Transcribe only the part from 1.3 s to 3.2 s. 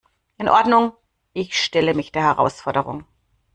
ich stelle mich der Herausforderung.